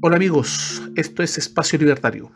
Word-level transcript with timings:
Hola 0.00 0.14
amigos, 0.14 0.80
esto 0.94 1.24
es 1.24 1.38
Espacio 1.38 1.76
Libertario. 1.76 2.30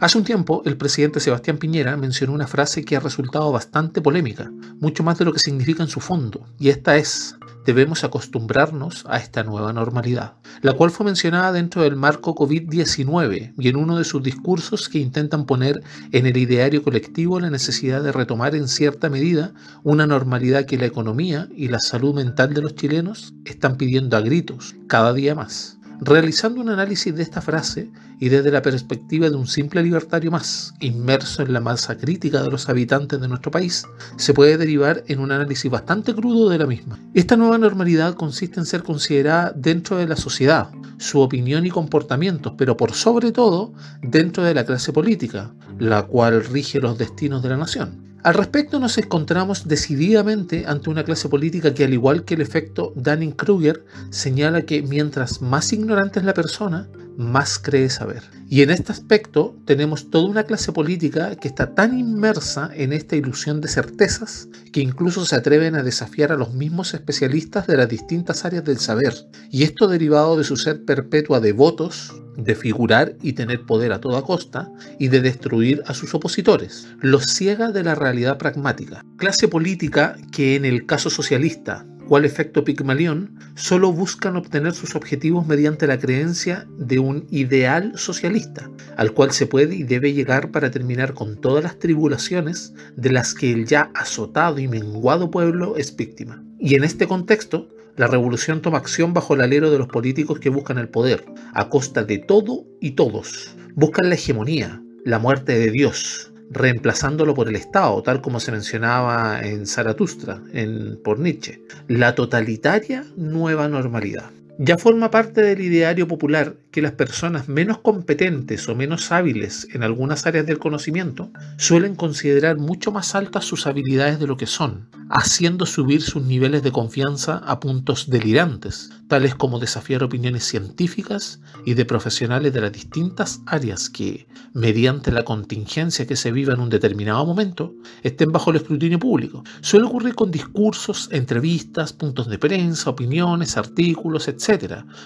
Hace 0.00 0.16
un 0.16 0.24
tiempo, 0.24 0.62
el 0.64 0.78
presidente 0.78 1.20
Sebastián 1.20 1.58
Piñera 1.58 1.98
mencionó 1.98 2.32
una 2.32 2.46
frase 2.46 2.82
que 2.82 2.96
ha 2.96 3.00
resultado 3.00 3.52
bastante 3.52 4.00
polémica, 4.00 4.50
mucho 4.80 5.02
más 5.02 5.18
de 5.18 5.26
lo 5.26 5.34
que 5.34 5.38
significa 5.38 5.82
en 5.82 5.90
su 5.90 6.00
fondo, 6.00 6.46
y 6.58 6.70
esta 6.70 6.96
es, 6.96 7.36
debemos 7.66 8.04
acostumbrarnos 8.04 9.04
a 9.06 9.18
esta 9.18 9.42
nueva 9.42 9.74
normalidad, 9.74 10.36
la 10.62 10.72
cual 10.72 10.90
fue 10.90 11.04
mencionada 11.04 11.52
dentro 11.52 11.82
del 11.82 11.94
marco 11.94 12.34
COVID-19 12.34 13.52
y 13.58 13.68
en 13.68 13.76
uno 13.76 13.98
de 13.98 14.04
sus 14.04 14.22
discursos 14.22 14.88
que 14.88 14.98
intentan 14.98 15.44
poner 15.44 15.82
en 16.10 16.24
el 16.24 16.38
ideario 16.38 16.82
colectivo 16.82 17.38
la 17.38 17.50
necesidad 17.50 18.02
de 18.02 18.12
retomar 18.12 18.54
en 18.54 18.66
cierta 18.66 19.10
medida 19.10 19.52
una 19.82 20.06
normalidad 20.06 20.64
que 20.64 20.78
la 20.78 20.86
economía 20.86 21.48
y 21.54 21.68
la 21.68 21.80
salud 21.80 22.14
mental 22.14 22.54
de 22.54 22.62
los 22.62 22.74
chilenos 22.74 23.34
están 23.44 23.76
pidiendo 23.76 24.16
a 24.16 24.22
gritos 24.22 24.74
cada 24.88 25.12
día 25.12 25.34
más. 25.34 25.78
Realizando 26.04 26.60
un 26.60 26.68
análisis 26.68 27.16
de 27.16 27.22
esta 27.22 27.40
frase 27.40 27.90
y 28.20 28.28
desde 28.28 28.50
la 28.50 28.60
perspectiva 28.60 29.30
de 29.30 29.36
un 29.36 29.46
simple 29.46 29.82
libertario 29.82 30.30
más, 30.30 30.74
inmerso 30.80 31.42
en 31.42 31.54
la 31.54 31.60
masa 31.60 31.96
crítica 31.96 32.42
de 32.42 32.50
los 32.50 32.68
habitantes 32.68 33.18
de 33.18 33.26
nuestro 33.26 33.50
país, 33.50 33.86
se 34.16 34.34
puede 34.34 34.58
derivar 34.58 35.02
en 35.08 35.20
un 35.20 35.32
análisis 35.32 35.70
bastante 35.70 36.14
crudo 36.14 36.50
de 36.50 36.58
la 36.58 36.66
misma. 36.66 36.98
Esta 37.14 37.36
nueva 37.36 37.56
normalidad 37.56 38.16
consiste 38.16 38.60
en 38.60 38.66
ser 38.66 38.82
considerada 38.82 39.54
dentro 39.56 39.96
de 39.96 40.06
la 40.06 40.16
sociedad, 40.16 40.68
su 40.98 41.20
opinión 41.20 41.64
y 41.64 41.70
comportamientos, 41.70 42.52
pero 42.58 42.76
por 42.76 42.92
sobre 42.92 43.32
todo 43.32 43.72
dentro 44.02 44.44
de 44.44 44.52
la 44.52 44.66
clase 44.66 44.92
política, 44.92 45.54
la 45.78 46.02
cual 46.02 46.44
rige 46.44 46.80
los 46.80 46.98
destinos 46.98 47.42
de 47.42 47.48
la 47.48 47.56
nación. 47.56 48.13
Al 48.24 48.32
respecto 48.32 48.80
nos 48.80 48.96
encontramos 48.96 49.68
decididamente 49.68 50.64
ante 50.66 50.88
una 50.88 51.04
clase 51.04 51.28
política 51.28 51.74
que 51.74 51.84
al 51.84 51.92
igual 51.92 52.24
que 52.24 52.32
el 52.32 52.40
efecto 52.40 52.94
Dunning-Kruger 52.96 53.84
señala 54.08 54.62
que 54.62 54.80
mientras 54.80 55.42
más 55.42 55.74
ignorante 55.74 56.20
es 56.20 56.24
la 56.24 56.32
persona, 56.32 56.88
más 57.16 57.58
cree 57.58 57.90
saber. 57.90 58.22
Y 58.48 58.62
en 58.62 58.70
este 58.70 58.92
aspecto 58.92 59.56
tenemos 59.64 60.10
toda 60.10 60.28
una 60.28 60.44
clase 60.44 60.72
política 60.72 61.34
que 61.36 61.48
está 61.48 61.74
tan 61.74 61.98
inmersa 61.98 62.70
en 62.74 62.92
esta 62.92 63.16
ilusión 63.16 63.60
de 63.60 63.68
certezas 63.68 64.48
que 64.72 64.80
incluso 64.80 65.24
se 65.24 65.36
atreven 65.36 65.74
a 65.74 65.82
desafiar 65.82 66.32
a 66.32 66.36
los 66.36 66.52
mismos 66.52 66.94
especialistas 66.94 67.66
de 67.66 67.76
las 67.76 67.88
distintas 67.88 68.44
áreas 68.44 68.64
del 68.64 68.78
saber. 68.78 69.14
Y 69.50 69.62
esto 69.64 69.88
derivado 69.88 70.36
de 70.36 70.44
su 70.44 70.56
sed 70.56 70.84
perpetua 70.84 71.40
de 71.40 71.52
votos, 71.52 72.12
de 72.36 72.54
figurar 72.54 73.16
y 73.22 73.32
tener 73.32 73.64
poder 73.64 73.92
a 73.92 74.00
toda 74.00 74.22
costa 74.22 74.70
y 74.98 75.08
de 75.08 75.20
destruir 75.20 75.82
a 75.86 75.94
sus 75.94 76.14
opositores. 76.14 76.88
Los 77.00 77.26
ciega 77.26 77.70
de 77.70 77.84
la 77.84 77.94
realidad 77.94 78.38
pragmática. 78.38 79.04
Clase 79.16 79.48
política 79.48 80.16
que 80.32 80.56
en 80.56 80.64
el 80.64 80.86
caso 80.86 81.10
socialista, 81.10 81.86
cual 82.04 82.24
efecto 82.24 82.64
Pigmalión, 82.64 83.38
solo 83.54 83.92
buscan 83.92 84.36
obtener 84.36 84.74
sus 84.74 84.94
objetivos 84.94 85.46
mediante 85.46 85.86
la 85.86 85.98
creencia 85.98 86.66
de 86.78 86.98
un 86.98 87.26
ideal 87.30 87.92
socialista, 87.96 88.70
al 88.96 89.12
cual 89.12 89.32
se 89.32 89.46
puede 89.46 89.74
y 89.74 89.82
debe 89.82 90.12
llegar 90.12 90.50
para 90.50 90.70
terminar 90.70 91.14
con 91.14 91.40
todas 91.40 91.64
las 91.64 91.78
tribulaciones 91.78 92.74
de 92.96 93.12
las 93.12 93.34
que 93.34 93.52
el 93.52 93.66
ya 93.66 93.90
azotado 93.94 94.58
y 94.58 94.68
menguado 94.68 95.30
pueblo 95.30 95.76
es 95.76 95.94
víctima. 95.96 96.44
Y 96.58 96.74
en 96.74 96.84
este 96.84 97.06
contexto, 97.06 97.68
la 97.96 98.06
revolución 98.06 98.60
toma 98.60 98.78
acción 98.78 99.14
bajo 99.14 99.34
el 99.34 99.40
alero 99.40 99.70
de 99.70 99.78
los 99.78 99.88
políticos 99.88 100.40
que 100.40 100.50
buscan 100.50 100.78
el 100.78 100.88
poder, 100.88 101.24
a 101.52 101.68
costa 101.68 102.02
de 102.04 102.18
todo 102.18 102.64
y 102.80 102.92
todos. 102.92 103.54
Buscan 103.74 104.08
la 104.08 104.16
hegemonía, 104.16 104.82
la 105.04 105.18
muerte 105.18 105.58
de 105.58 105.70
Dios, 105.70 106.32
reemplazándolo 106.54 107.34
por 107.34 107.48
el 107.48 107.56
Estado, 107.56 108.02
tal 108.02 108.22
como 108.22 108.40
se 108.40 108.52
mencionaba 108.52 109.40
en 109.42 109.66
Zaratustra, 109.66 110.40
en, 110.52 110.98
por 111.02 111.18
Nietzsche. 111.18 111.60
La 111.88 112.14
totalitaria 112.14 113.04
nueva 113.16 113.68
normalidad. 113.68 114.30
Ya 114.58 114.78
forma 114.78 115.10
parte 115.10 115.42
del 115.42 115.60
ideario 115.60 116.06
popular 116.06 116.54
que 116.70 116.80
las 116.80 116.92
personas 116.92 117.48
menos 117.48 117.78
competentes 117.78 118.68
o 118.68 118.76
menos 118.76 119.10
hábiles 119.10 119.66
en 119.72 119.82
algunas 119.82 120.26
áreas 120.26 120.46
del 120.46 120.60
conocimiento 120.60 121.30
suelen 121.56 121.96
considerar 121.96 122.56
mucho 122.56 122.92
más 122.92 123.16
altas 123.16 123.44
sus 123.44 123.66
habilidades 123.66 124.20
de 124.20 124.28
lo 124.28 124.36
que 124.36 124.46
son, 124.46 124.88
haciendo 125.10 125.66
subir 125.66 126.02
sus 126.02 126.24
niveles 126.24 126.62
de 126.62 126.70
confianza 126.70 127.38
a 127.38 127.58
puntos 127.58 128.08
delirantes, 128.10 128.90
tales 129.08 129.34
como 129.34 129.58
desafiar 129.58 130.04
opiniones 130.04 130.44
científicas 130.44 131.40
y 131.64 131.74
de 131.74 131.84
profesionales 131.84 132.52
de 132.52 132.60
las 132.60 132.72
distintas 132.72 133.40
áreas 133.46 133.90
que, 133.90 134.28
mediante 134.52 135.10
la 135.10 135.24
contingencia 135.24 136.06
que 136.06 136.16
se 136.16 136.30
viva 136.30 136.54
en 136.54 136.60
un 136.60 136.70
determinado 136.70 137.26
momento, 137.26 137.74
estén 138.04 138.30
bajo 138.30 138.50
el 138.50 138.56
escrutinio 138.56 139.00
público. 139.00 139.42
Suele 139.62 139.86
ocurrir 139.86 140.14
con 140.14 140.30
discursos, 140.30 141.08
entrevistas, 141.10 141.92
puntos 141.92 142.28
de 142.28 142.38
prensa, 142.38 142.90
opiniones, 142.90 143.56
artículos, 143.56 144.28
etc., 144.28 144.43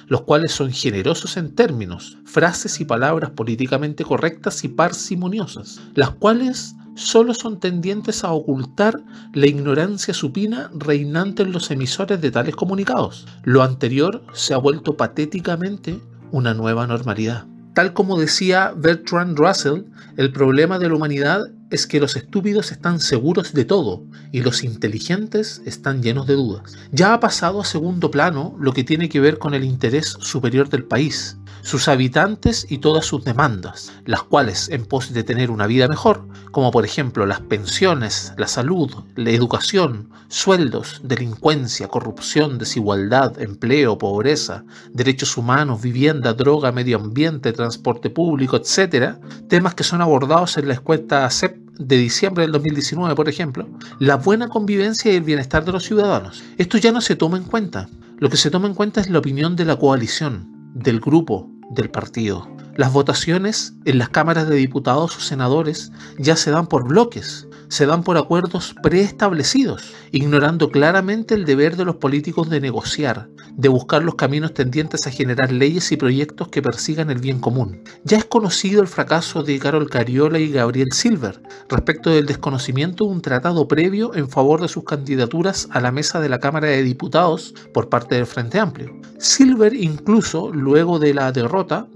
los 0.06 0.22
cuales 0.22 0.52
son 0.52 0.72
generosos 0.72 1.36
en 1.36 1.54
términos, 1.54 2.18
frases 2.24 2.80
y 2.80 2.84
palabras 2.84 3.30
políticamente 3.30 4.04
correctas 4.04 4.64
y 4.64 4.68
parsimoniosas, 4.68 5.80
las 5.94 6.10
cuales 6.10 6.74
solo 6.94 7.32
son 7.32 7.60
tendientes 7.60 8.24
a 8.24 8.32
ocultar 8.32 9.00
la 9.32 9.46
ignorancia 9.46 10.12
supina 10.12 10.70
reinante 10.74 11.44
en 11.44 11.52
los 11.52 11.70
emisores 11.70 12.20
de 12.20 12.30
tales 12.30 12.56
comunicados. 12.56 13.26
Lo 13.44 13.62
anterior 13.62 14.24
se 14.32 14.54
ha 14.54 14.58
vuelto 14.58 14.96
patéticamente 14.96 16.00
una 16.32 16.54
nueva 16.54 16.86
normalidad. 16.86 17.46
Tal 17.74 17.92
como 17.92 18.18
decía 18.18 18.72
Bertrand 18.76 19.38
Russell, 19.38 19.84
el 20.16 20.32
problema 20.32 20.80
de 20.80 20.88
la 20.88 20.96
humanidad 20.96 21.46
es 21.70 21.86
que 21.86 22.00
los 22.00 22.16
estúpidos 22.16 22.72
están 22.72 23.00
seguros 23.00 23.52
de 23.52 23.64
todo 23.64 24.04
y 24.32 24.42
los 24.42 24.62
inteligentes 24.62 25.62
están 25.64 26.02
llenos 26.02 26.26
de 26.26 26.34
dudas. 26.34 26.76
Ya 26.92 27.14
ha 27.14 27.20
pasado 27.20 27.60
a 27.60 27.64
segundo 27.64 28.10
plano 28.10 28.54
lo 28.60 28.72
que 28.72 28.84
tiene 28.84 29.08
que 29.08 29.20
ver 29.20 29.38
con 29.38 29.54
el 29.54 29.64
interés 29.64 30.16
superior 30.20 30.68
del 30.68 30.84
país, 30.84 31.37
sus 31.62 31.88
habitantes 31.88 32.66
y 32.68 32.78
todas 32.78 33.06
sus 33.06 33.24
demandas, 33.24 33.92
las 34.04 34.22
cuales, 34.22 34.68
en 34.68 34.84
pos 34.84 35.12
de 35.12 35.22
tener 35.22 35.50
una 35.50 35.66
vida 35.66 35.88
mejor, 35.88 36.26
como 36.50 36.70
por 36.70 36.84
ejemplo 36.84 37.26
las 37.26 37.40
pensiones, 37.40 38.32
la 38.36 38.48
salud, 38.48 38.90
la 39.16 39.30
educación, 39.30 40.10
sueldos, 40.28 41.00
delincuencia, 41.04 41.88
corrupción, 41.88 42.58
desigualdad, 42.58 43.40
empleo, 43.40 43.98
pobreza, 43.98 44.64
derechos 44.92 45.36
humanos, 45.36 45.82
vivienda, 45.82 46.34
droga, 46.34 46.72
medio 46.72 46.98
ambiente, 46.98 47.52
transporte 47.52 48.10
público, 48.10 48.56
etc., 48.56 49.16
temas 49.48 49.74
que 49.74 49.84
son 49.84 50.00
abordados 50.00 50.56
en 50.58 50.68
la 50.68 50.74
escuela 50.74 51.30
CEP 51.30 51.56
de 51.78 51.96
diciembre 51.96 52.42
del 52.42 52.52
2019, 52.52 53.14
por 53.14 53.28
ejemplo, 53.28 53.68
la 53.98 54.16
buena 54.16 54.48
convivencia 54.48 55.12
y 55.12 55.16
el 55.16 55.22
bienestar 55.22 55.64
de 55.64 55.72
los 55.72 55.84
ciudadanos. 55.84 56.42
Esto 56.58 56.76
ya 56.78 56.92
no 56.92 57.00
se 57.00 57.16
toma 57.16 57.36
en 57.36 57.44
cuenta. 57.44 57.88
Lo 58.18 58.28
que 58.28 58.36
se 58.36 58.50
toma 58.50 58.66
en 58.66 58.74
cuenta 58.74 59.00
es 59.00 59.08
la 59.08 59.20
opinión 59.20 59.54
de 59.54 59.64
la 59.64 59.76
coalición, 59.76 60.57
del 60.78 61.00
grupo, 61.00 61.50
del 61.70 61.90
partido. 61.90 62.46
Las 62.78 62.92
votaciones 62.92 63.74
en 63.86 63.98
las 63.98 64.08
cámaras 64.08 64.48
de 64.48 64.54
diputados 64.54 65.16
o 65.16 65.20
senadores 65.20 65.90
ya 66.16 66.36
se 66.36 66.52
dan 66.52 66.68
por 66.68 66.86
bloques, 66.86 67.48
se 67.66 67.86
dan 67.86 68.04
por 68.04 68.16
acuerdos 68.16 68.76
preestablecidos, 68.84 69.92
ignorando 70.12 70.70
claramente 70.70 71.34
el 71.34 71.44
deber 71.44 71.76
de 71.76 71.84
los 71.84 71.96
políticos 71.96 72.48
de 72.48 72.60
negociar, 72.60 73.30
de 73.56 73.68
buscar 73.68 74.04
los 74.04 74.14
caminos 74.14 74.54
tendientes 74.54 75.08
a 75.08 75.10
generar 75.10 75.50
leyes 75.50 75.90
y 75.90 75.96
proyectos 75.96 76.48
que 76.48 76.62
persigan 76.62 77.10
el 77.10 77.18
bien 77.18 77.40
común. 77.40 77.82
Ya 78.04 78.16
es 78.16 78.24
conocido 78.24 78.80
el 78.80 78.86
fracaso 78.86 79.42
de 79.42 79.58
Carol 79.58 79.90
Cariola 79.90 80.38
y 80.38 80.52
Gabriel 80.52 80.92
Silver 80.92 81.42
respecto 81.68 82.10
del 82.10 82.26
desconocimiento 82.26 83.04
de 83.04 83.10
un 83.10 83.22
tratado 83.22 83.66
previo 83.66 84.14
en 84.14 84.28
favor 84.28 84.60
de 84.60 84.68
sus 84.68 84.84
candidaturas 84.84 85.66
a 85.72 85.80
la 85.80 85.90
mesa 85.90 86.20
de 86.20 86.28
la 86.28 86.38
Cámara 86.38 86.68
de 86.68 86.84
Diputados 86.84 87.54
por 87.74 87.88
parte 87.88 88.14
del 88.14 88.26
Frente 88.26 88.60
Amplio. 88.60 88.94
Silver 89.18 89.74
incluso, 89.74 90.52
luego 90.52 91.00
de 91.00 91.12
la 91.12 91.32
derrota, 91.32 91.88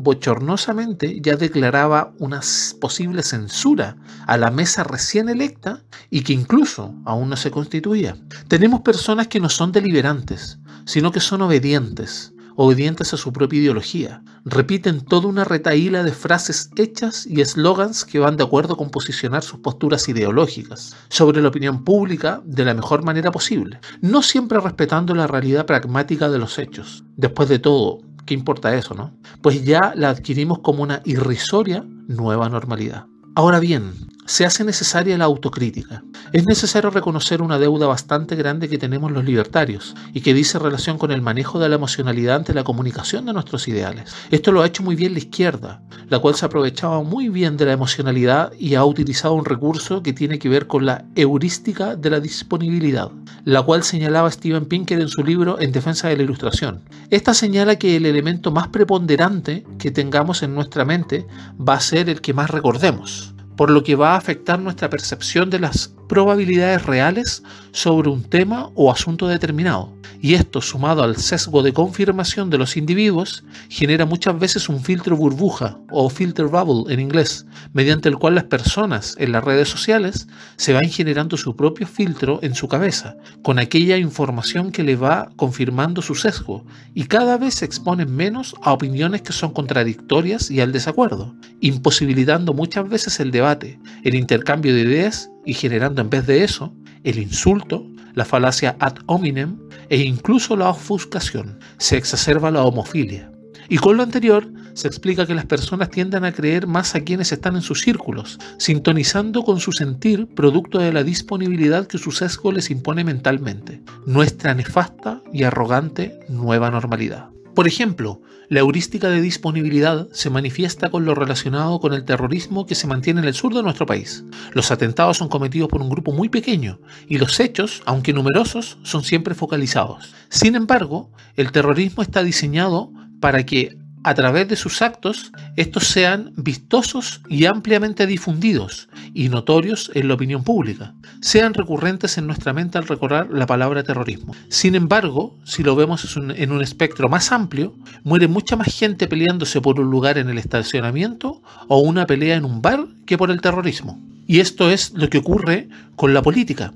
ya 1.21 1.37
declaraba 1.37 2.13
una 2.19 2.41
posible 2.81 3.23
censura 3.23 3.97
a 4.27 4.37
la 4.37 4.51
mesa 4.51 4.85
recién 4.85 5.29
electa 5.29 5.83
y 6.11 6.23
que 6.23 6.33
incluso 6.33 6.95
aún 7.05 7.29
no 7.29 7.37
se 7.37 7.51
constituía. 7.51 8.17
Tenemos 8.49 8.81
personas 8.81 9.29
que 9.29 9.41
no 9.41 9.49
son 9.49 9.73
deliberantes, 9.73 10.59
sino 10.85 11.13
que 11.13 11.21
son 11.21 11.43
obedientes, 11.43 12.33
obedientes 12.57 13.13
a 13.15 13.17
su 13.17 13.33
propia 13.33 13.61
ideología. 13.61 14.23
Repiten 14.45 15.01
toda 15.01 15.29
una 15.29 15.45
retaíla 15.45 16.03
de 16.03 16.13
frases 16.13 16.71
hechas 16.77 17.27
y 17.27 17.41
eslogans 17.41 18.05
que 18.05 18.19
van 18.19 18.37
de 18.37 18.45
acuerdo 18.45 18.77
con 18.77 18.91
posicionar 18.91 19.43
sus 19.43 19.61
posturas 19.61 20.09
ideológicas 20.09 20.97
sobre 21.09 21.41
la 21.41 21.49
opinión 21.49 21.85
pública 21.85 22.43
de 22.45 22.65
la 22.65 22.75
mejor 22.75 23.05
manera 23.05 23.31
posible, 23.31 23.81
no 24.01 24.23
siempre 24.23 24.61
respetando 24.61 25.15
la 25.15 25.27
realidad 25.27 25.67
pragmática 25.67 26.29
de 26.29 26.39
los 26.39 26.59
hechos. 26.59 27.05
Después 27.17 27.49
de 27.49 27.59
todo, 27.59 28.01
¿qué 28.27 28.35
importa 28.35 28.75
eso, 28.75 28.95
no? 28.95 29.13
Pues 29.41 29.65
ya 29.65 29.93
la 29.97 30.11
adquirimos 30.11 30.61
como 30.61 30.83
una 30.83 31.03
irrisoria 31.05 31.85
nueva 32.09 32.49
normalidad. 32.49 33.07
Ahora 33.35 33.61
bien, 33.61 33.93
se 34.25 34.47
hace 34.47 34.65
necesaria 34.65 35.19
la 35.19 35.25
autocrítica. 35.25 36.05
Es 36.33 36.47
necesario 36.47 36.91
reconocer 36.91 37.43
una 37.43 37.59
deuda 37.59 37.87
bastante 37.87 38.37
grande 38.37 38.69
que 38.69 38.79
tenemos 38.79 39.11
los 39.11 39.25
libertarios 39.25 39.95
y 40.15 40.21
que 40.21 40.33
dice 40.33 40.59
relación 40.59 40.97
con 40.97 41.11
el 41.11 41.21
manejo 41.23 41.59
de 41.59 41.69
la 41.69 41.75
emocionalidad 41.75 42.37
ante 42.37 42.55
la 42.55 42.65
comunicación 42.65 43.27
de 43.27 43.33
nuestros 43.33 43.67
ideales. 43.69 44.15
Esto 44.31 44.53
lo 44.53 44.63
ha 44.63 44.67
hecho 44.67 44.83
muy 44.83 44.95
bien 44.95 45.13
la 45.13 45.19
izquierda, 45.19 45.83
la 46.09 46.21
cual 46.21 46.37
se 46.37 46.47
aprovechaba 46.47 47.03
muy 47.03 47.29
bien 47.29 47.57
de 47.57 47.67
la 47.67 47.73
emocionalidad 47.73 48.53
y 48.59 48.75
ha 48.77 48.85
utilizado 48.85 49.35
un 49.35 49.45
recurso 49.45 50.03
que 50.03 50.13
tiene 50.13 50.39
que 50.39 50.49
ver 50.49 50.67
con 50.67 50.87
la 50.87 51.05
heurística 51.17 51.97
de 51.97 52.11
la 52.11 52.21
disponibilidad, 52.21 53.11
la 53.45 53.63
cual 53.63 53.83
señalaba 53.83 54.31
Steven 54.31 54.67
Pinker 54.67 55.01
en 55.01 55.09
su 55.09 55.25
libro 55.25 55.61
En 55.61 55.73
defensa 55.73 56.09
de 56.09 56.17
la 56.17 56.23
ilustración. 56.23 56.81
Esta 57.11 57.35
señala 57.35 57.77
que 57.77 57.97
el 57.97 58.07
elemento 58.07 58.53
más 58.53 58.69
preponderante 58.69 59.67
que 59.79 59.91
tengamos 59.91 60.43
en 60.43 60.55
nuestra 60.55 60.85
mente 60.85 61.27
va 61.59 61.75
a 61.75 61.81
ser 61.81 62.09
el 62.09 62.21
que 62.21 62.33
más 62.33 62.51
recordemos 62.51 63.35
por 63.57 63.71
lo 63.71 63.83
que 63.83 63.97
va 63.97 64.15
a 64.15 64.17
afectar 64.17 64.59
nuestra 64.59 64.91
percepción 64.91 65.51
de 65.51 65.61
las 65.61 65.95
probabilidades 66.13 66.85
reales 66.85 67.43
sobre 67.71 68.11
un 68.11 68.23
tema 68.23 68.69
o 68.75 68.93
asunto 68.93 69.29
determinado. 69.29 69.95
Y 70.21 70.35
esto 70.35 70.61
sumado 70.61 71.03
al 71.03 71.17
sesgo 71.17 71.63
de 71.63 71.73
confirmación 71.73 72.51
de 72.51 72.59
los 72.59 72.77
individuos 72.77 73.45
genera 73.71 74.05
muchas 74.05 74.39
veces 74.39 74.69
un 74.69 74.83
filtro 74.85 75.17
burbuja 75.17 75.79
o 75.91 76.11
filter 76.11 76.49
bubble 76.49 76.93
en 76.93 77.01
inglés, 77.01 77.47
mediante 77.73 78.11
el 78.11 78.19
cual 78.19 78.35
las 78.35 78.45
personas 78.45 79.17
en 79.19 79.33
las 79.33 79.43
redes 79.43 79.71
sociales 79.71 80.29
se 80.57 80.75
van 80.75 80.91
generando 80.91 81.39
su 81.39 81.57
propio 81.57 81.87
filtro 81.87 82.41
en 82.43 82.55
su 82.55 82.69
cabeza, 82.69 83.17
con 83.43 83.59
aquella 83.59 83.97
información 83.97 84.71
que 84.71 84.83
le 84.83 84.97
va 84.97 85.31
confirmando 85.37 86.03
su 86.03 86.15
sesgo, 86.15 86.67
y 86.93 87.05
cada 87.05 87.39
vez 87.39 87.55
se 87.55 87.65
exponen 87.65 88.15
menos 88.15 88.55
a 88.61 88.75
opiniones 88.75 89.23
que 89.23 89.33
son 89.33 89.55
contradictorias 89.55 90.51
y 90.51 90.61
al 90.61 90.73
desacuerdo, 90.73 91.35
imposibilitando 91.61 92.53
muchas 92.53 92.87
veces 92.87 93.19
el 93.19 93.31
debate, 93.31 93.81
el 94.05 94.15
intercambio 94.15 94.75
de 94.75 94.83
ideas 94.83 95.31
y 95.45 95.55
generando 95.55 96.01
en 96.01 96.11
vez 96.11 96.27
de 96.27 96.45
eso 96.45 96.75
el 97.05 97.19
insulto, 97.19 97.87
la 98.15 98.25
falacia 98.25 98.77
ad 98.79 98.97
hominem 99.07 99.59
e 99.89 99.99
incluso 99.99 100.57
la 100.57 100.69
ofuscación. 100.69 101.59
Se 101.79 101.97
exacerba 101.97 102.51
la 102.51 102.65
homofilia. 102.65 103.31
Y 103.69 103.79
con 103.79 103.97
lo 103.97 104.03
anterior, 104.03 104.47
se 104.75 104.89
explica 104.89 105.27
que 105.27 105.35
las 105.35 105.47
personas 105.47 105.91
tienden 105.91 106.25
a 106.25 106.33
creer 106.33 106.67
más 106.67 106.95
a 106.95 107.01
quienes 107.01 107.33
están 107.33 107.57
en 107.57 107.63
sus 107.63 107.83
círculos, 107.83 108.39
sintonizando 108.59 109.43
con 109.43 109.61
su 109.61 109.73
sentir 109.73 110.27
producto 110.35 110.79
de 110.79 110.93
la 110.93 111.05
disponibilidad 111.05 111.87
que 111.87 111.99
su 111.99 112.11
sesgo 112.11 112.53
les 112.53 112.71
impone 112.71 113.05
mentalmente. 113.05 113.83
Nuestra 114.07 114.55
nefasta 114.55 115.23
y 115.33 115.45
arrogante 115.45 116.21
nueva 116.29 116.71
normalidad. 116.71 117.32
Por 117.55 117.67
ejemplo, 117.69 118.23
la 118.49 118.61
heurística 118.61 119.11
de 119.11 119.21
disponibilidad 119.21 120.09
se 120.13 120.31
manifiesta 120.31 120.91
con 120.91 121.05
lo 121.05 121.15
relacionado 121.15 121.81
con 121.81 121.93
el 121.93 122.05
terrorismo 122.05 122.65
que 122.65 122.75
se 122.75 122.87
mantiene 122.87 123.21
en 123.21 123.27
el 123.29 123.35
sur 123.35 123.55
de 123.55 123.63
nuestro 123.63 123.85
país. 123.85 124.25
Los 124.53 124.71
atentados 124.71 125.19
son 125.19 125.29
cometidos 125.29 125.69
por 125.69 125.83
un 125.83 125.91
grupo 125.91 126.13
muy 126.13 126.31
pequeño 126.31 126.81
y 127.09 127.19
los 127.19 127.41
hechos, 127.41 127.83
aunque 127.85 128.15
numerosos, 128.15 128.79
son 128.85 129.05
siempre 129.05 129.35
focalizados. 129.35 130.15
Sin 130.31 130.55
embargo, 130.55 131.11
el 131.37 131.53
terrorismo 131.53 132.03
está 132.03 132.23
diseñado 132.23 132.91
para 133.21 133.45
que 133.45 133.77
a 134.05 134.15
través 134.15 134.49
de 134.49 134.57
sus 134.57 134.83
actos, 134.83 135.33
estos 135.57 135.87
sean 135.87 136.33
vistosos 136.37 137.21
y 137.29 137.45
ampliamente 137.45 138.07
difundidos 138.07 138.89
y 139.15 139.29
notorios 139.29 139.91
en 139.95 140.09
la 140.09 140.15
opinión 140.15 140.45
pública, 140.45 140.95
sean 141.21 141.55
recurrentes 141.55 142.19
en 142.19 142.27
nuestra 142.27 142.53
mente 142.53 142.79
al 142.79 142.89
recordar 142.89 143.29
la 143.31 143.47
palabra 143.47 143.83
terrorismo. 143.83 144.35
Sin 144.49 144.75
embargo, 144.75 145.39
si 145.45 145.63
lo 145.63 145.77
vemos 145.77 146.17
en 146.17 146.53
un 146.53 146.63
espectro 146.63 147.09
más 147.09 147.33
amplio, 147.33 147.75
muere 148.03 148.29
mucha 148.29 148.57
más 148.57 148.75
gente 148.75 149.07
peleándose 149.07 149.61
por 149.61 149.79
un 149.79 149.91
lugar 149.91 150.19
en 150.19 150.29
el 150.29 150.39
estacionamiento 150.39 151.43
o 151.69 151.79
una 151.79 152.07
pelea 152.07 152.37
en 152.37 152.45
un 152.45 152.63
bar 152.63 152.87
que 153.07 153.19
por 153.19 153.31
el 153.31 153.41
terrorismo. 153.41 154.01
Y 154.27 154.41
esto 154.41 154.71
es 154.71 154.93
lo 154.93 155.09
que 155.11 155.19
ocurre 155.19 155.69
con 155.97 156.15
la 156.15 156.23
política 156.23 156.73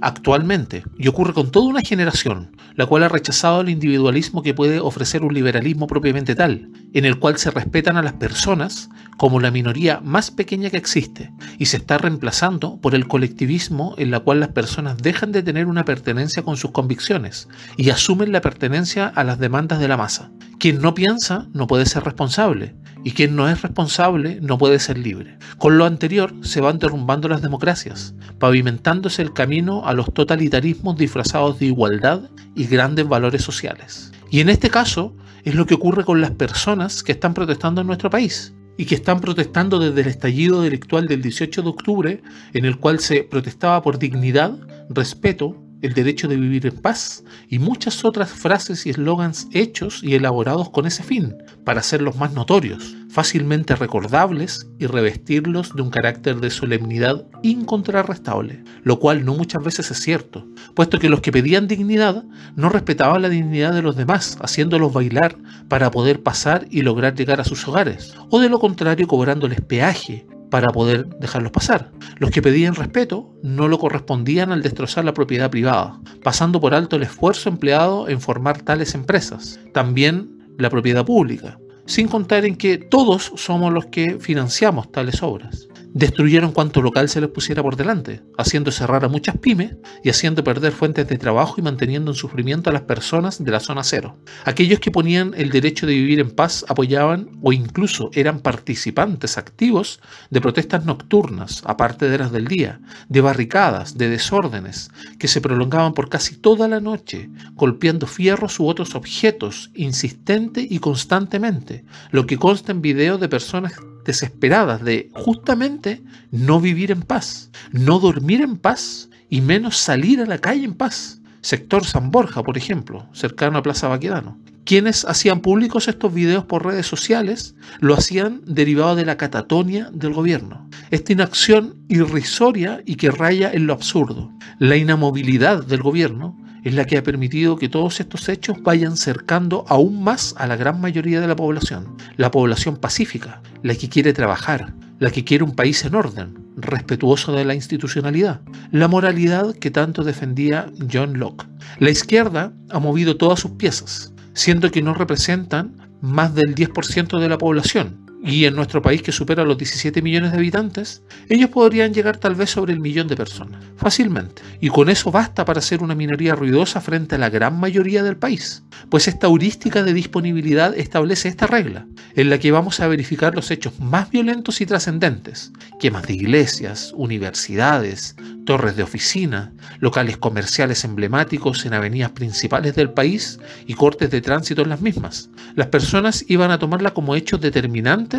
actualmente 0.00 0.84
y 0.98 1.08
ocurre 1.08 1.32
con 1.32 1.50
toda 1.50 1.66
una 1.66 1.82
generación, 1.82 2.50
la 2.74 2.86
cual 2.86 3.02
ha 3.02 3.08
rechazado 3.08 3.60
el 3.60 3.68
individualismo 3.68 4.42
que 4.42 4.54
puede 4.54 4.80
ofrecer 4.80 5.22
un 5.22 5.34
liberalismo 5.34 5.86
propiamente 5.86 6.34
tal, 6.34 6.70
en 6.96 7.04
el 7.04 7.18
cual 7.18 7.36
se 7.36 7.50
respetan 7.50 7.98
a 7.98 8.02
las 8.02 8.14
personas 8.14 8.88
como 9.18 9.38
la 9.38 9.50
minoría 9.50 10.00
más 10.02 10.30
pequeña 10.30 10.70
que 10.70 10.78
existe 10.78 11.30
y 11.58 11.66
se 11.66 11.76
está 11.76 11.98
reemplazando 11.98 12.80
por 12.80 12.94
el 12.94 13.06
colectivismo 13.06 13.94
en 13.98 14.10
la 14.10 14.20
cual 14.20 14.40
las 14.40 14.48
personas 14.48 14.96
dejan 14.96 15.30
de 15.30 15.42
tener 15.42 15.66
una 15.66 15.84
pertenencia 15.84 16.42
con 16.42 16.56
sus 16.56 16.70
convicciones 16.70 17.48
y 17.76 17.90
asumen 17.90 18.32
la 18.32 18.40
pertenencia 18.40 19.08
a 19.08 19.24
las 19.24 19.38
demandas 19.38 19.78
de 19.78 19.88
la 19.88 19.98
masa. 19.98 20.30
Quien 20.58 20.80
no 20.80 20.94
piensa 20.94 21.48
no 21.52 21.66
puede 21.66 21.84
ser 21.84 22.02
responsable 22.02 22.74
y 23.04 23.10
quien 23.10 23.36
no 23.36 23.46
es 23.46 23.60
responsable 23.60 24.38
no 24.40 24.56
puede 24.56 24.78
ser 24.78 24.96
libre. 24.96 25.36
Con 25.58 25.76
lo 25.76 25.84
anterior 25.84 26.32
se 26.40 26.62
van 26.62 26.78
derrumbando 26.78 27.28
las 27.28 27.42
democracias, 27.42 28.14
pavimentándose 28.38 29.20
el 29.20 29.34
camino 29.34 29.86
a 29.86 29.92
los 29.92 30.14
totalitarismos 30.14 30.96
disfrazados 30.96 31.58
de 31.58 31.66
igualdad 31.66 32.30
y 32.54 32.64
grandes 32.64 33.06
valores 33.06 33.42
sociales. 33.42 34.12
Y 34.30 34.40
en 34.40 34.48
este 34.48 34.70
caso 34.70 35.14
es 35.44 35.54
lo 35.54 35.66
que 35.66 35.74
ocurre 35.74 36.04
con 36.04 36.20
las 36.20 36.32
personas 36.32 37.02
que 37.02 37.12
están 37.12 37.34
protestando 37.34 37.80
en 37.80 37.86
nuestro 37.86 38.10
país 38.10 38.54
y 38.76 38.84
que 38.84 38.94
están 38.94 39.20
protestando 39.20 39.78
desde 39.78 40.02
el 40.02 40.08
estallido 40.08 40.62
delictual 40.62 41.06
del 41.06 41.22
18 41.22 41.62
de 41.62 41.68
octubre, 41.68 42.22
en 42.52 42.64
el 42.64 42.78
cual 42.78 43.00
se 43.00 43.22
protestaba 43.22 43.80
por 43.82 43.98
dignidad, 43.98 44.58
respeto, 44.90 45.56
el 45.82 45.94
derecho 45.94 46.28
de 46.28 46.36
vivir 46.36 46.66
en 46.66 46.76
paz 46.76 47.24
y 47.48 47.58
muchas 47.58 48.04
otras 48.04 48.30
frases 48.30 48.86
y 48.86 48.90
eslogans 48.90 49.48
hechos 49.52 50.02
y 50.02 50.14
elaborados 50.14 50.70
con 50.70 50.86
ese 50.86 51.02
fin, 51.02 51.36
para 51.64 51.80
hacerlos 51.80 52.16
más 52.16 52.32
notorios, 52.32 52.96
fácilmente 53.08 53.76
recordables 53.76 54.66
y 54.78 54.86
revestirlos 54.86 55.74
de 55.74 55.82
un 55.82 55.90
carácter 55.90 56.36
de 56.40 56.50
solemnidad 56.50 57.26
incontrarrestable, 57.42 58.62
lo 58.82 58.98
cual 58.98 59.24
no 59.24 59.34
muchas 59.34 59.62
veces 59.62 59.90
es 59.90 60.00
cierto, 60.00 60.46
puesto 60.74 60.98
que 60.98 61.08
los 61.08 61.20
que 61.20 61.32
pedían 61.32 61.68
dignidad 61.68 62.24
no 62.56 62.68
respetaban 62.68 63.22
la 63.22 63.28
dignidad 63.28 63.72
de 63.72 63.82
los 63.82 63.96
demás, 63.96 64.38
haciéndolos 64.40 64.92
bailar 64.92 65.36
para 65.68 65.90
poder 65.90 66.22
pasar 66.22 66.66
y 66.70 66.82
lograr 66.82 67.14
llegar 67.14 67.40
a 67.40 67.44
sus 67.44 67.66
hogares, 67.68 68.14
o 68.30 68.40
de 68.40 68.48
lo 68.48 68.58
contrario 68.58 69.06
cobrándoles 69.06 69.60
peaje 69.60 70.26
para 70.50 70.68
poder 70.68 71.06
dejarlos 71.18 71.52
pasar. 71.52 71.90
Los 72.18 72.30
que 72.30 72.42
pedían 72.42 72.74
respeto 72.74 73.34
no 73.42 73.68
lo 73.68 73.78
correspondían 73.78 74.52
al 74.52 74.62
destrozar 74.62 75.04
la 75.04 75.14
propiedad 75.14 75.50
privada, 75.50 76.00
pasando 76.22 76.60
por 76.60 76.74
alto 76.74 76.96
el 76.96 77.02
esfuerzo 77.02 77.48
empleado 77.48 78.08
en 78.08 78.20
formar 78.20 78.62
tales 78.62 78.94
empresas, 78.94 79.60
también 79.72 80.54
la 80.58 80.70
propiedad 80.70 81.04
pública, 81.04 81.58
sin 81.86 82.08
contar 82.08 82.44
en 82.44 82.56
que 82.56 82.78
todos 82.78 83.32
somos 83.36 83.72
los 83.72 83.86
que 83.86 84.18
financiamos 84.18 84.90
tales 84.90 85.22
obras 85.22 85.68
destruyeron 85.96 86.52
cuanto 86.52 86.82
local 86.82 87.08
se 87.08 87.22
les 87.22 87.30
pusiera 87.30 87.62
por 87.62 87.74
delante, 87.74 88.20
haciendo 88.36 88.70
cerrar 88.70 89.06
a 89.06 89.08
muchas 89.08 89.38
pymes 89.38 89.76
y 90.04 90.10
haciendo 90.10 90.44
perder 90.44 90.72
fuentes 90.72 91.08
de 91.08 91.16
trabajo 91.16 91.54
y 91.56 91.62
manteniendo 91.62 92.10
en 92.10 92.16
sufrimiento 92.18 92.68
a 92.68 92.74
las 92.74 92.82
personas 92.82 93.42
de 93.42 93.50
la 93.50 93.60
zona 93.60 93.82
cero. 93.82 94.18
Aquellos 94.44 94.78
que 94.78 94.90
ponían 94.90 95.32
el 95.38 95.48
derecho 95.48 95.86
de 95.86 95.94
vivir 95.94 96.20
en 96.20 96.32
paz 96.32 96.66
apoyaban 96.68 97.30
o 97.40 97.50
incluso 97.54 98.10
eran 98.12 98.40
participantes 98.40 99.38
activos 99.38 100.00
de 100.28 100.42
protestas 100.42 100.84
nocturnas, 100.84 101.62
aparte 101.64 102.10
de 102.10 102.18
las 102.18 102.30
del 102.30 102.46
día, 102.46 102.78
de 103.08 103.22
barricadas, 103.22 103.96
de 103.96 104.10
desórdenes, 104.10 104.90
que 105.18 105.28
se 105.28 105.40
prolongaban 105.40 105.94
por 105.94 106.10
casi 106.10 106.36
toda 106.36 106.68
la 106.68 106.80
noche, 106.80 107.30
golpeando 107.54 108.06
fierros 108.06 108.60
u 108.60 108.66
otros 108.66 108.94
objetos 108.94 109.70
insistente 109.74 110.66
y 110.68 110.78
constantemente, 110.78 111.86
lo 112.10 112.26
que 112.26 112.36
consta 112.36 112.72
en 112.72 112.82
videos 112.82 113.18
de 113.18 113.30
personas 113.30 113.72
desesperadas 114.06 114.82
de 114.82 115.10
justamente 115.12 116.02
no 116.30 116.60
vivir 116.60 116.90
en 116.90 117.02
paz, 117.02 117.50
no 117.72 117.98
dormir 117.98 118.40
en 118.40 118.56
paz 118.56 119.10
y 119.28 119.40
menos 119.40 119.76
salir 119.76 120.20
a 120.20 120.26
la 120.26 120.38
calle 120.38 120.64
en 120.64 120.74
paz. 120.74 121.20
Sector 121.42 121.84
San 121.84 122.10
Borja, 122.10 122.42
por 122.42 122.56
ejemplo, 122.56 123.06
cercano 123.12 123.58
a 123.58 123.62
Plaza 123.62 123.88
Baquedano. 123.88 124.38
Quienes 124.64 125.04
hacían 125.04 125.40
públicos 125.40 125.86
estos 125.86 126.12
videos 126.12 126.44
por 126.44 126.66
redes 126.66 126.86
sociales 126.86 127.54
lo 127.78 127.94
hacían 127.94 128.40
derivado 128.46 128.96
de 128.96 129.04
la 129.04 129.16
catatonia 129.16 129.90
del 129.92 130.12
gobierno. 130.12 130.68
Esta 130.90 131.12
inacción 131.12 131.76
irrisoria 131.88 132.82
y 132.84 132.96
que 132.96 133.12
raya 133.12 133.52
en 133.52 133.68
lo 133.68 133.72
absurdo. 133.72 134.32
La 134.58 134.76
inamovilidad 134.76 135.64
del 135.64 135.82
gobierno 135.82 136.36
es 136.64 136.74
la 136.74 136.84
que 136.84 136.96
ha 136.96 137.02
permitido 137.02 137.56
que 137.56 137.68
todos 137.68 138.00
estos 138.00 138.28
hechos 138.28 138.62
vayan 138.62 138.96
cercando 138.96 139.64
aún 139.68 140.02
más 140.02 140.34
a 140.38 140.46
la 140.46 140.56
gran 140.56 140.80
mayoría 140.80 141.20
de 141.20 141.28
la 141.28 141.36
población, 141.36 141.96
la 142.16 142.30
población 142.30 142.76
pacífica, 142.76 143.42
la 143.62 143.74
que 143.74 143.88
quiere 143.88 144.12
trabajar, 144.12 144.74
la 144.98 145.10
que 145.10 145.24
quiere 145.24 145.44
un 145.44 145.54
país 145.54 145.84
en 145.84 145.94
orden, 145.94 146.46
respetuoso 146.56 147.32
de 147.32 147.44
la 147.44 147.54
institucionalidad, 147.54 148.40
la 148.70 148.88
moralidad 148.88 149.54
que 149.54 149.70
tanto 149.70 150.04
defendía 150.04 150.70
John 150.90 151.18
Locke. 151.18 151.46
La 151.78 151.90
izquierda 151.90 152.52
ha 152.70 152.78
movido 152.78 153.16
todas 153.16 153.40
sus 153.40 153.52
piezas, 153.52 154.12
siendo 154.32 154.70
que 154.70 154.82
no 154.82 154.94
representan 154.94 155.76
más 156.00 156.34
del 156.34 156.54
10% 156.54 157.20
de 157.20 157.28
la 157.28 157.38
población, 157.38 158.05
y 158.22 158.44
en 158.44 158.54
nuestro 158.56 158.82
país 158.82 159.02
que 159.02 159.12
supera 159.12 159.44
los 159.44 159.58
17 159.58 160.02
millones 160.02 160.32
de 160.32 160.38
habitantes, 160.38 161.02
ellos 161.28 161.50
podrían 161.50 161.92
llegar 161.92 162.16
tal 162.16 162.34
vez 162.34 162.50
sobre 162.50 162.72
el 162.72 162.80
millón 162.80 163.08
de 163.08 163.16
personas, 163.16 163.62
fácilmente. 163.76 164.42
Y 164.60 164.68
con 164.68 164.88
eso 164.88 165.10
basta 165.10 165.44
para 165.44 165.60
ser 165.60 165.82
una 165.82 165.94
minoría 165.94 166.34
ruidosa 166.34 166.80
frente 166.80 167.14
a 167.14 167.18
la 167.18 167.30
gran 167.30 167.58
mayoría 167.58 168.02
del 168.02 168.16
país. 168.16 168.62
pues 168.90 169.08
esta 169.08 169.26
heurística 169.26 169.82
de 169.82 169.92
disponibilidad 169.92 170.76
establece 170.76 171.28
esta 171.28 171.46
regla, 171.46 171.86
en 172.14 172.30
la 172.30 172.38
que 172.38 172.52
vamos 172.52 172.80
a 172.80 172.86
verificar 172.86 173.34
los 173.34 173.50
hechos 173.50 173.78
más 173.80 174.10
violentos 174.10 174.60
y 174.60 174.66
trascendentes, 174.66 175.52
quemas 175.80 176.06
de 176.06 176.14
iglesias, 176.14 176.92
universidades, 176.94 178.16
torres 178.44 178.76
de 178.76 178.82
oficina, 178.82 179.52
locales 179.80 180.16
comerciales 180.18 180.84
emblemáticos 180.84 181.64
en 181.66 181.74
avenidas 181.74 182.12
principales 182.12 182.74
del 182.74 182.90
país 182.90 183.38
y 183.66 183.74
cortes 183.74 184.10
de 184.10 184.20
tránsito 184.20 184.62
en 184.62 184.68
las 184.68 184.80
mismas. 184.80 185.30
Las 185.54 185.68
personas 185.68 186.24
iban 186.28 186.50
a 186.50 186.58
tomarla 186.58 186.92
como 186.92 187.14
hechos 187.14 187.40
determinantes 187.40 188.15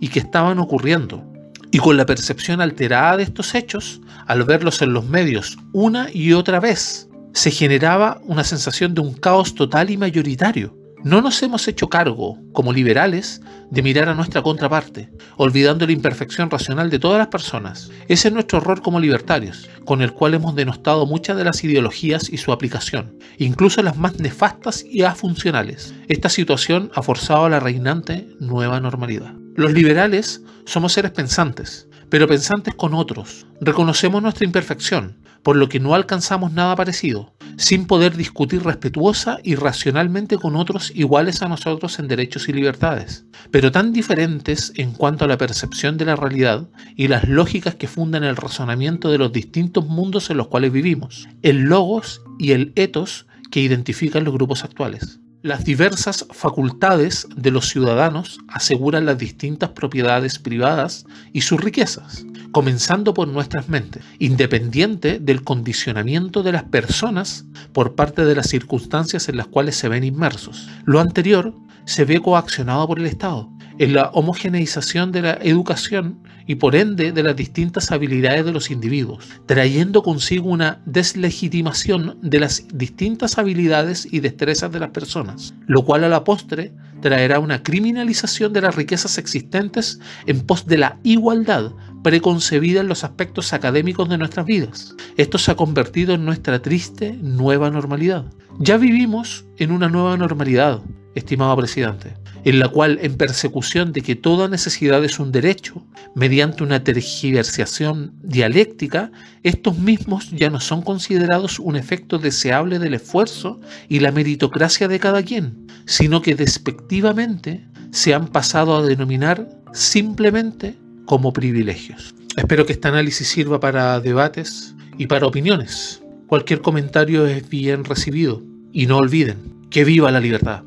y 0.00 0.08
que 0.08 0.20
estaban 0.20 0.58
ocurriendo, 0.58 1.24
y 1.70 1.78
con 1.78 1.96
la 1.96 2.06
percepción 2.06 2.60
alterada 2.60 3.16
de 3.16 3.24
estos 3.24 3.54
hechos, 3.54 4.00
al 4.26 4.44
verlos 4.44 4.80
en 4.82 4.92
los 4.92 5.06
medios 5.06 5.58
una 5.72 6.08
y 6.12 6.32
otra 6.32 6.60
vez, 6.60 7.08
se 7.32 7.50
generaba 7.50 8.20
una 8.24 8.44
sensación 8.44 8.94
de 8.94 9.00
un 9.00 9.14
caos 9.14 9.54
total 9.54 9.90
y 9.90 9.96
mayoritario. 9.96 10.77
No 11.04 11.20
nos 11.20 11.40
hemos 11.44 11.68
hecho 11.68 11.88
cargo, 11.88 12.38
como 12.52 12.72
liberales, 12.72 13.40
de 13.70 13.82
mirar 13.82 14.08
a 14.08 14.14
nuestra 14.14 14.42
contraparte, 14.42 15.10
olvidando 15.36 15.86
la 15.86 15.92
imperfección 15.92 16.50
racional 16.50 16.90
de 16.90 16.98
todas 16.98 17.18
las 17.18 17.28
personas. 17.28 17.90
Ese 18.08 18.28
es 18.28 18.34
nuestro 18.34 18.58
error 18.58 18.82
como 18.82 18.98
libertarios, 18.98 19.70
con 19.84 20.02
el 20.02 20.12
cual 20.12 20.34
hemos 20.34 20.56
denostado 20.56 21.06
muchas 21.06 21.36
de 21.36 21.44
las 21.44 21.62
ideologías 21.62 22.28
y 22.28 22.38
su 22.38 22.50
aplicación, 22.50 23.16
incluso 23.38 23.80
las 23.82 23.96
más 23.96 24.18
nefastas 24.18 24.84
y 24.84 25.02
afuncionales. 25.02 25.94
Esta 26.08 26.28
situación 26.28 26.90
ha 26.94 27.02
forzado 27.02 27.44
a 27.44 27.50
la 27.50 27.60
reinante 27.60 28.28
nueva 28.40 28.80
normalidad. 28.80 29.34
Los 29.54 29.72
liberales 29.72 30.42
somos 30.64 30.94
seres 30.94 31.12
pensantes, 31.12 31.88
pero 32.08 32.26
pensantes 32.26 32.74
con 32.74 32.94
otros. 32.94 33.46
Reconocemos 33.60 34.20
nuestra 34.20 34.46
imperfección, 34.46 35.16
por 35.42 35.56
lo 35.56 35.68
que 35.68 35.80
no 35.80 35.94
alcanzamos 35.94 36.52
nada 36.52 36.76
parecido, 36.76 37.34
sin 37.56 37.86
poder 37.86 38.16
discutir 38.16 38.62
respetuosa 38.62 39.38
y 39.42 39.54
racionalmente 39.56 40.38
con 40.38 40.56
otros 40.56 40.92
iguales 40.94 41.42
a 41.42 41.48
nosotros 41.48 41.98
en 41.98 42.08
derechos 42.08 42.48
y 42.48 42.52
libertades, 42.52 43.26
pero 43.50 43.72
tan 43.72 43.92
diferentes 43.92 44.72
en 44.76 44.92
cuanto 44.92 45.24
a 45.24 45.28
la 45.28 45.38
percepción 45.38 45.96
de 45.96 46.04
la 46.04 46.16
realidad 46.16 46.68
y 46.96 47.08
las 47.08 47.28
lógicas 47.28 47.74
que 47.74 47.88
fundan 47.88 48.24
el 48.24 48.36
razonamiento 48.36 49.10
de 49.10 49.18
los 49.18 49.32
distintos 49.32 49.86
mundos 49.86 50.30
en 50.30 50.36
los 50.36 50.48
cuales 50.48 50.72
vivimos, 50.72 51.28
el 51.42 51.62
logos 51.62 52.22
y 52.38 52.52
el 52.52 52.72
etos 52.76 53.26
que 53.50 53.60
identifican 53.60 54.24
los 54.24 54.34
grupos 54.34 54.64
actuales. 54.64 55.20
Las 55.42 55.64
diversas 55.64 56.26
facultades 56.32 57.28
de 57.36 57.52
los 57.52 57.68
ciudadanos 57.68 58.40
aseguran 58.48 59.06
las 59.06 59.18
distintas 59.18 59.70
propiedades 59.70 60.40
privadas 60.40 61.06
y 61.32 61.42
sus 61.42 61.60
riquezas, 61.60 62.26
comenzando 62.50 63.14
por 63.14 63.28
nuestras 63.28 63.68
mentes, 63.68 64.02
independiente 64.18 65.20
del 65.20 65.44
condicionamiento 65.44 66.42
de 66.42 66.50
las 66.50 66.64
personas 66.64 67.44
por 67.72 67.94
parte 67.94 68.24
de 68.24 68.34
las 68.34 68.48
circunstancias 68.48 69.28
en 69.28 69.36
las 69.36 69.46
cuales 69.46 69.76
se 69.76 69.88
ven 69.88 70.02
inmersos. 70.02 70.68
Lo 70.84 70.98
anterior 70.98 71.54
se 71.84 72.04
ve 72.04 72.20
coaccionado 72.20 72.88
por 72.88 72.98
el 72.98 73.06
Estado, 73.06 73.48
en 73.78 73.92
la 73.92 74.10
homogeneización 74.14 75.12
de 75.12 75.22
la 75.22 75.38
educación 75.40 76.18
y 76.48 76.56
por 76.56 76.74
ende 76.74 77.12
de 77.12 77.22
las 77.22 77.36
distintas 77.36 77.92
habilidades 77.92 78.44
de 78.44 78.52
los 78.52 78.72
individuos, 78.72 79.28
trayendo 79.46 80.02
consigo 80.02 80.48
una 80.48 80.80
deslegitimación 80.86 82.18
de 82.22 82.40
las 82.40 82.66
distintas 82.72 83.38
habilidades 83.38 84.08
y 84.10 84.18
destrezas 84.18 84.72
de 84.72 84.80
las 84.80 84.90
personas, 84.90 85.54
lo 85.66 85.84
cual 85.84 86.02
a 86.02 86.08
la 86.08 86.24
postre 86.24 86.72
traerá 87.00 87.38
una 87.38 87.62
criminalización 87.62 88.52
de 88.52 88.62
las 88.62 88.74
riquezas 88.74 89.18
existentes 89.18 90.00
en 90.26 90.40
pos 90.40 90.66
de 90.66 90.78
la 90.78 90.98
igualdad 91.04 91.72
preconcebida 92.02 92.80
en 92.80 92.88
los 92.88 93.04
aspectos 93.04 93.52
académicos 93.52 94.08
de 94.08 94.18
nuestras 94.18 94.46
vidas. 94.46 94.94
Esto 95.16 95.36
se 95.36 95.50
ha 95.50 95.56
convertido 95.56 96.14
en 96.14 96.24
nuestra 96.24 96.62
triste 96.62 97.18
nueva 97.20 97.70
normalidad. 97.70 98.24
Ya 98.58 98.76
vivimos 98.78 99.44
en 99.58 99.70
una 99.70 99.88
nueva 99.88 100.16
normalidad, 100.16 100.82
estimado 101.18 101.56
presidente, 101.56 102.14
en 102.44 102.58
la 102.58 102.68
cual, 102.68 102.98
en 103.02 103.16
persecución 103.16 103.92
de 103.92 104.00
que 104.00 104.16
toda 104.16 104.48
necesidad 104.48 105.04
es 105.04 105.18
un 105.18 105.32
derecho, 105.32 105.84
mediante 106.14 106.62
una 106.62 106.82
tergiversación 106.82 108.14
dialéctica, 108.22 109.10
estos 109.42 109.78
mismos 109.78 110.30
ya 110.30 110.50
no 110.50 110.60
son 110.60 110.82
considerados 110.82 111.58
un 111.58 111.76
efecto 111.76 112.18
deseable 112.18 112.78
del 112.78 112.94
esfuerzo 112.94 113.60
y 113.88 114.00
la 114.00 114.12
meritocracia 114.12 114.88
de 114.88 114.98
cada 114.98 115.22
quien, 115.22 115.66
sino 115.86 116.22
que 116.22 116.34
despectivamente 116.34 117.66
se 117.90 118.14
han 118.14 118.28
pasado 118.28 118.76
a 118.76 118.82
denominar 118.82 119.48
simplemente 119.72 120.76
como 121.04 121.32
privilegios. 121.32 122.14
Espero 122.36 122.66
que 122.66 122.72
este 122.72 122.88
análisis 122.88 123.28
sirva 123.28 123.60
para 123.60 123.98
debates 124.00 124.74
y 124.96 125.06
para 125.06 125.26
opiniones. 125.26 126.02
Cualquier 126.26 126.60
comentario 126.60 127.26
es 127.26 127.48
bien 127.48 127.84
recibido 127.84 128.42
y 128.72 128.86
no 128.86 128.98
olviden 128.98 129.66
que 129.70 129.84
viva 129.84 130.10
la 130.10 130.20
libertad. 130.20 130.62